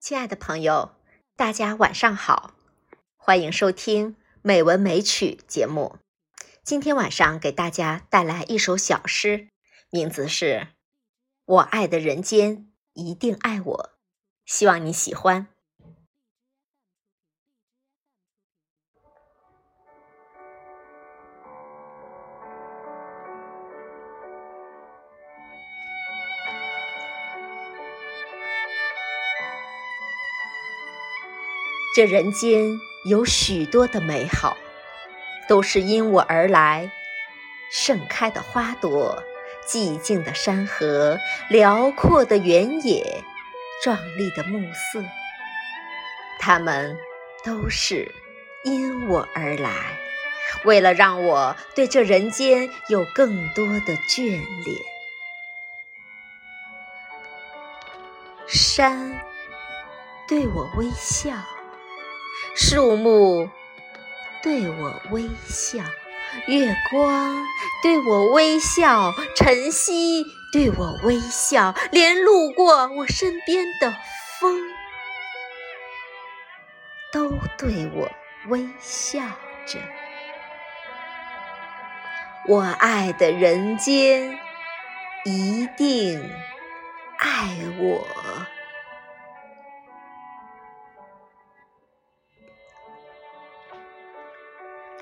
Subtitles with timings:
[0.00, 0.92] 亲爱的朋友，
[1.36, 2.54] 大家晚上好，
[3.18, 5.98] 欢迎收听《美文美曲》节目。
[6.64, 9.50] 今天晚上给大家带来一首小诗，
[9.90, 10.44] 名字是
[11.44, 13.90] 《我爱的人间一定爱我》，
[14.46, 15.48] 希望你喜欢。
[31.94, 34.56] 这人间有许多的美好，
[35.48, 36.90] 都是因我而来。
[37.72, 39.22] 盛开的花朵，
[39.66, 41.18] 寂静的山河，
[41.48, 43.24] 辽阔的原野，
[43.82, 45.04] 壮丽的暮色，
[46.38, 46.96] 它们
[47.44, 48.12] 都是
[48.64, 49.98] 因我而来，
[50.64, 54.30] 为了让我对这人间有更多的眷
[54.64, 54.76] 恋。
[58.46, 59.20] 山
[60.28, 61.32] 对我微笑。
[62.54, 63.48] 树木
[64.42, 65.78] 对我微笑，
[66.46, 67.36] 月光
[67.82, 73.94] 对我微笑，晨曦对我微笑，连路过我身边的
[74.38, 74.60] 风
[77.12, 78.10] 都对我
[78.48, 79.20] 微笑
[79.66, 79.78] 着。
[82.48, 84.38] 我爱的人间
[85.24, 86.30] 一定
[87.18, 88.06] 爱我。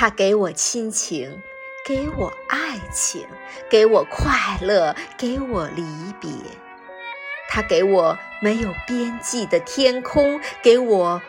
[0.00, 1.42] 他给我亲情，
[1.84, 3.28] 给我爱情，
[3.68, 5.84] 给我快乐，给我离
[6.18, 6.30] 别。
[7.50, 11.20] 他给我没有边际的天空，给我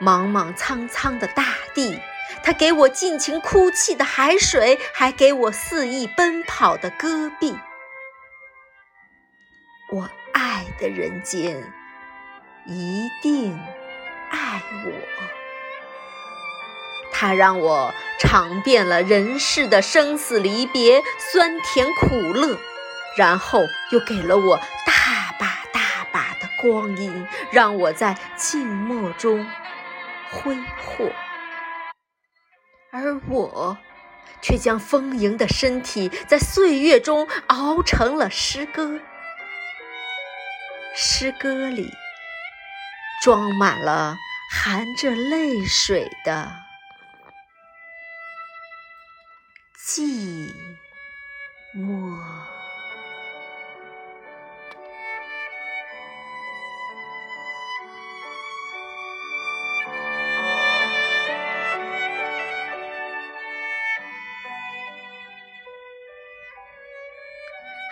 [0.00, 1.98] 茫茫苍苍的大地。
[2.44, 7.58] 他给我尽情哭泣的海水，还给我肆意奔跑的戈壁。
[9.90, 11.60] 我爱的人间，
[12.64, 13.58] 一定
[14.30, 15.39] 爱我。
[17.20, 22.58] 他让我尝遍了人世的生死离别、酸甜苦乐，
[23.14, 23.60] 然后
[23.92, 29.46] 又给了我大把大把的光阴，让我在静默中
[30.32, 31.12] 挥霍，
[32.90, 33.76] 而我
[34.40, 38.98] 却将丰盈的身体在岁月中熬成了诗歌。
[40.94, 41.90] 诗歌里
[43.22, 44.16] 装满了
[44.50, 46.69] 含着泪水的。
[49.92, 50.54] 寂
[51.74, 52.16] 寞。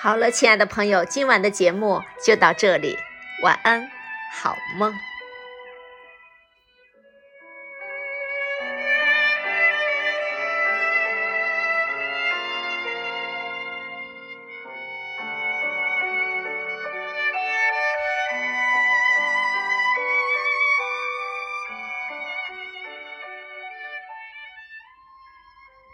[0.00, 2.96] 好了，亲爱的朋友，今晚的节目就到这里，
[3.42, 3.90] 晚安，
[4.32, 5.07] 好梦。